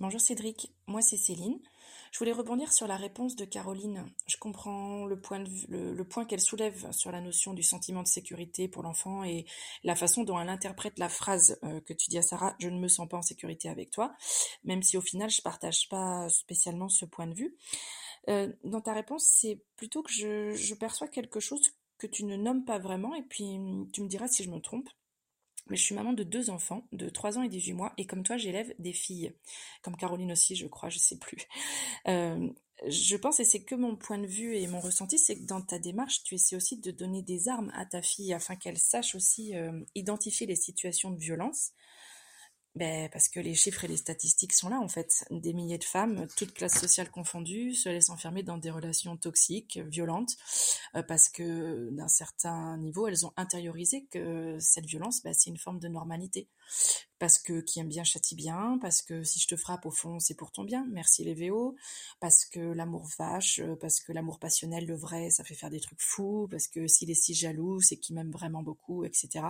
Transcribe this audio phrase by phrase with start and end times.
[0.00, 1.58] Bonjour Cédric, moi c'est Céline.
[2.12, 4.06] Je voulais rebondir sur la réponse de Caroline.
[4.28, 8.68] Je comprends le point, le, point qu'elle soulève sur la notion du sentiment de sécurité
[8.68, 9.44] pour l'enfant et
[9.82, 12.78] la façon dont elle interprète la phrase euh, que tu dis à Sarah, je ne
[12.78, 14.14] me sens pas en sécurité avec toi,
[14.62, 17.56] même si au final je partage pas spécialement ce point de vue.
[18.28, 22.36] Euh, dans ta réponse, c'est plutôt que je, je perçois quelque chose que tu ne
[22.36, 23.58] nommes pas vraiment et puis
[23.92, 24.88] tu me diras si je me trompe.
[25.68, 28.22] Mais je suis maman de deux enfants, de 3 ans et 18 mois, et comme
[28.22, 29.32] toi, j'élève des filles.
[29.82, 31.38] Comme Caroline aussi, je crois, je sais plus.
[32.06, 32.48] Euh,
[32.86, 35.60] je pense, et c'est que mon point de vue et mon ressenti, c'est que dans
[35.60, 39.14] ta démarche, tu essaies aussi de donner des armes à ta fille afin qu'elle sache
[39.14, 41.72] aussi euh, identifier les situations de violence
[42.74, 45.24] ben, parce que les chiffres et les statistiques sont là en fait.
[45.30, 49.78] Des milliers de femmes, toutes classes sociales confondues, se laissent enfermer dans des relations toxiques,
[49.78, 50.36] violentes,
[50.94, 55.58] euh, parce que d'un certain niveau, elles ont intériorisé que cette violence, ben, c'est une
[55.58, 56.48] forme de normalité.
[57.18, 60.20] Parce que qui aime bien châtie bien, parce que si je te frappe au fond,
[60.20, 61.74] c'est pour ton bien, merci les VO,
[62.20, 66.02] parce que l'amour vache, parce que l'amour passionnel, le vrai, ça fait faire des trucs
[66.02, 69.46] fous, parce que s'il est si jaloux, c'est qu'il m'aime vraiment beaucoup, etc.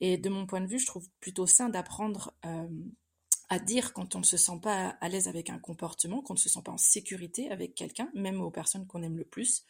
[0.00, 2.68] Et de mon point de vue, je trouve plutôt sain d'apprendre euh,
[3.50, 6.38] à dire quand on ne se sent pas à l'aise avec un comportement, qu'on ne
[6.38, 9.64] se sent pas en sécurité avec quelqu'un, même aux personnes qu'on aime le plus.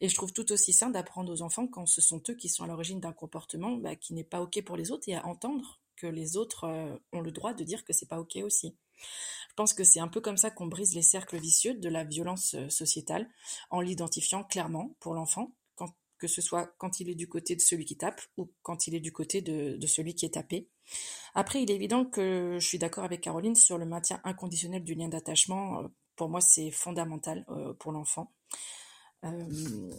[0.00, 2.64] Et je trouve tout aussi sain d'apprendre aux enfants quand ce sont eux qui sont
[2.64, 5.80] à l'origine d'un comportement bah, qui n'est pas ok pour les autres et à entendre
[5.96, 8.76] que les autres euh, ont le droit de dire que c'est pas ok aussi.
[9.50, 12.04] Je pense que c'est un peu comme ça qu'on brise les cercles vicieux de la
[12.04, 13.28] violence euh, sociétale
[13.70, 15.52] en l'identifiant clairement pour l'enfant
[16.18, 18.94] que ce soit quand il est du côté de celui qui tape ou quand il
[18.94, 20.68] est du côté de, celui qui est tapé.
[21.34, 24.94] Après, il est évident que je suis d'accord avec Caroline sur le maintien inconditionnel du
[24.94, 25.82] lien d'attachement.
[25.82, 28.32] Euh, pour moi, c'est fondamental euh, pour l'enfant.
[29.24, 29.90] Euh,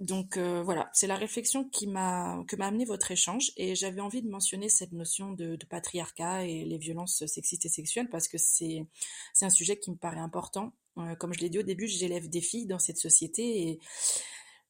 [0.00, 4.22] donc voilà, c'est la réflexion qui m'a que m'a amené votre échange et j'avais envie
[4.22, 8.86] de mentionner cette notion de, patriarcat et les violences sexistes et sexuelles parce que c'est
[9.34, 10.72] c'est un sujet qui me paraît important.
[11.18, 13.80] comme je l'ai dit au début, j'élève des filles dans cette société et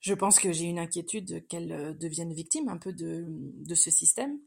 [0.00, 4.38] je pense que j'ai une inquiétude qu'elles euh, deviennent victimes un peu de, ce système.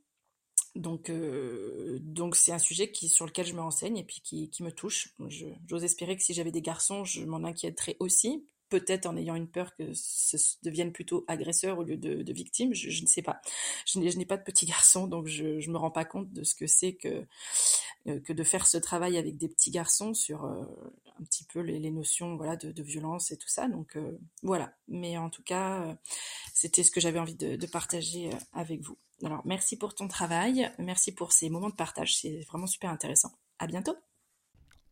[0.75, 4.49] Donc, euh, donc c'est un sujet qui, sur lequel je me renseigne et puis qui,
[4.49, 5.13] qui me touche.
[5.67, 9.47] J'ose espérer que si j'avais des garçons, je m'en inquiéterais aussi, peut-être en ayant une
[9.47, 13.41] peur que ce devienne plutôt agresseur au lieu de, de victime, je, ne sais pas.
[13.85, 16.55] Je n'ai pas de petits garçons, donc je ne me rends pas compte de ce
[16.55, 17.23] que c'est que,
[18.07, 20.45] euh, que de faire ce travail avec des petits garçons sur
[21.21, 23.67] un petit peu les, notions voilà de, violence et tout ça.
[23.67, 24.73] Donc euh, voilà.
[24.87, 25.93] Mais en tout cas, euh,
[26.53, 28.97] c'était ce que j'avais envie de, partager euh, avec vous.
[29.23, 33.31] Alors merci pour ton travail, merci pour ces moments de partage, c'est vraiment super intéressant.
[33.59, 33.95] À bientôt.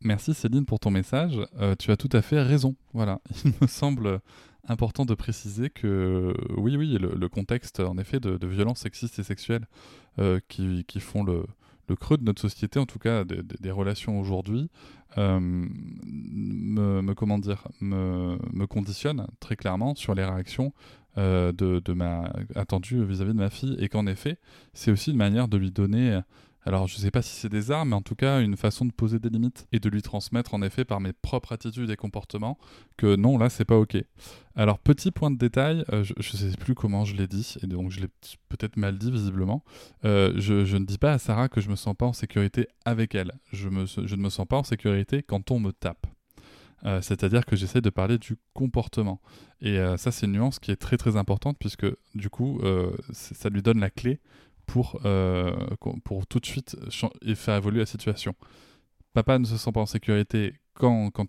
[0.02, 1.38] Merci Céline pour ton message.
[1.78, 2.74] tu as tout à fait raison.
[2.92, 4.20] Voilà, il me semble
[4.68, 9.66] important de préciser que oui, oui, le, contexte en effet de, violences sexistes et sexuelles
[10.48, 11.44] qui, qui, font le,
[11.96, 14.70] creux de notre société, en tout cas des, relations aujourd'hui,
[15.18, 17.38] euh, me, comment
[17.80, 20.72] me, conditionne très clairement sur les réactions
[21.18, 24.38] euh, de, ma attendues vis-à-vis de ma fille, et qu'en effet,
[24.72, 26.20] c'est aussi une manière de lui donner
[26.66, 28.92] alors je sais pas si c'est des armes, mais en tout cas une façon de
[28.92, 32.58] poser des limites et de lui transmettre en effet par mes propres attitudes et comportements
[32.98, 33.96] que non, là c'est pas ok.
[34.56, 37.66] Alors petit point de détail, euh, je ne sais plus comment je l'ai dit, et
[37.66, 38.08] donc je l'ai
[38.50, 39.64] peut-être mal dit visiblement,
[40.04, 43.14] euh, je, ne dis pas à Sarah que je me sens pas en sécurité avec
[43.14, 43.68] elle, je,
[44.04, 46.06] je ne me sens pas en sécurité quand on me tape.
[46.84, 49.20] Euh, c'est-à-dire que j'essaie de parler du comportement.
[49.60, 51.84] Et ça, c'est une nuance qui est très très importante puisque
[52.14, 52.62] du coup,
[53.12, 54.18] ça lui donne la clé
[54.70, 55.00] pour,
[56.04, 56.76] pour tout de suite
[57.22, 58.34] et faire évoluer la situation.
[59.12, 61.26] Papa ne se sent pas en sécurité quand, quand,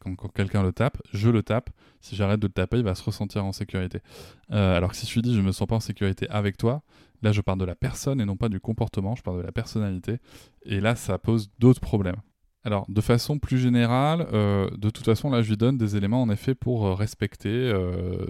[0.00, 1.70] quand, quelqu'un le tape, je le tape.
[2.00, 4.00] Si j'arrête de le taper, il va se ressentir en sécurité.
[4.48, 6.82] alors que si je lui dis je me sens pas en sécurité avec toi,
[7.22, 9.52] là je parle de la personne et non pas du comportement, je parle de la
[9.52, 10.18] personnalité.
[10.62, 12.20] Et là, ça pose d'autres problèmes.
[12.64, 16.20] Alors, de façon plus générale, euh, de toute façon, là, je lui donne des éléments
[16.22, 18.26] en effet pour euh, respecter euh,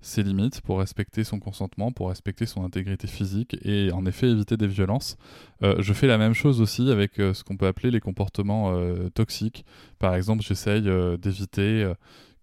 [0.00, 4.56] ses limites, pour respecter son consentement, pour respecter son intégrité physique et en effet éviter
[4.56, 5.16] des violences.
[5.62, 8.72] je fais la même chose aussi avec ce qu'on peut appeler les comportements
[9.14, 9.64] toxiques.
[9.98, 10.82] Par exemple, j'essaye
[11.18, 11.90] d'éviter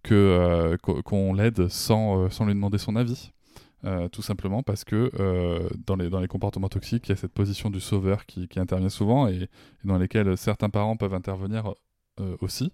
[0.02, 3.32] que qu'on l'aide sans lui demander son avis.
[3.84, 7.16] Euh, tout simplement parce que euh, dans, les, dans les comportements toxiques, il y a
[7.16, 9.48] cette position du sauveur qui, qui intervient souvent et,
[9.84, 11.74] dans lesquels certains parents peuvent intervenir
[12.20, 12.72] euh, aussi.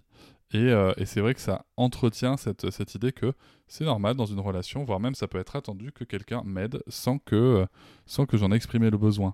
[0.53, 3.33] Et, et c'est vrai que ça entretient cette, cette idée que
[3.65, 7.17] c'est normal dans une relation, voire même ça peut être attendu que quelqu'un m'aide sans
[7.17, 7.65] que,
[8.05, 9.33] sans que j'en ai exprimé le besoin.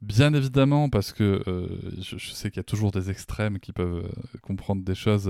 [0.00, 1.66] Bien évidemment, parce que euh,
[2.00, 5.28] je, sais qu'il y a toujours des extrêmes qui peuvent euh, comprendre des choses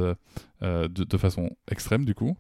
[0.63, 2.37] euh, de, façon extrême, du coup.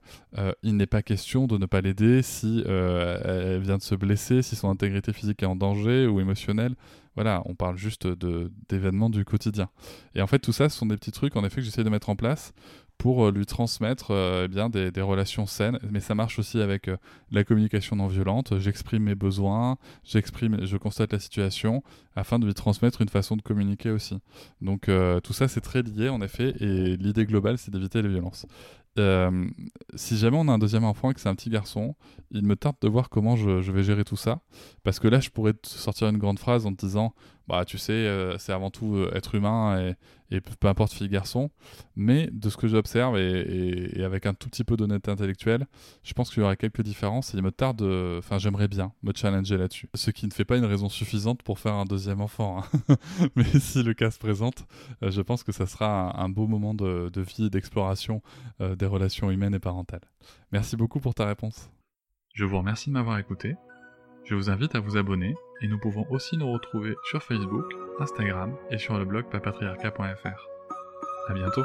[0.62, 4.56] il n'est pas question de ne pas l'aider si elle vient de se blesser, si
[4.56, 6.74] son intégrité physique est en danger ou émotionnelle.
[7.14, 8.06] Voilà, on parle juste
[8.68, 9.70] d'événements du quotidien.
[10.14, 11.90] Et en fait, tout ça, ce sont des petits trucs, en effet, que j'essaie de
[11.90, 12.52] mettre en place
[12.98, 15.78] pour euh, lui transmettre euh, eh bien des, relations saines.
[15.90, 16.96] Mais ça marche aussi avec euh,
[17.30, 18.58] la communication non violente.
[18.58, 21.82] J'exprime mes besoins, j'exprime, je constate la situation
[22.16, 24.18] afin de lui transmettre une façon de communiquer aussi.
[24.60, 24.90] Donc
[25.22, 28.44] tout ça c'est très lié en effet et l'idée globale c'est d'éviter les violences.
[29.94, 31.94] si jamais on a un deuxième enfant et que c'est un petit garçon,
[32.32, 34.40] il me tarde de voir comment je, vais gérer tout ça.
[34.82, 37.14] Parce que là, je pourrais te sortir une grande phrase en te disant
[37.48, 39.94] bah tu sais, euh, c'est avant tout euh, être humain
[40.30, 41.50] et, peu importe fille garçon.
[41.96, 45.66] Mais de ce que j'observe et, avec un tout petit peu d'honnêteté intellectuelle,
[46.02, 47.82] je pense qu'il y aurait quelques différences et il me tarde,
[48.18, 49.88] enfin j'aimerais bien me challenger là-dessus.
[49.94, 52.62] Ce qui ne fait pas une raison suffisante pour faire un deuxième enfant.
[52.62, 52.96] Hein.
[53.36, 54.66] Mais si le cas se présente,
[55.02, 58.22] euh, je pense que ça sera un, beau moment de, vie et d'exploration
[58.60, 60.04] des relations humaines et parentales.
[60.52, 61.70] Merci beaucoup pour ta réponse.
[62.34, 63.56] Je vous remercie de m'avoir écouté.
[64.28, 67.64] Je vous invite à vous abonner et nous pouvons aussi nous retrouver sur Facebook,
[67.98, 70.48] Instagram et sur le blog papatriarca.fr.
[71.28, 71.64] À bientôt.